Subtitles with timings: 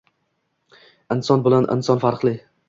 [1.17, 2.35] Inson bilan inson farqli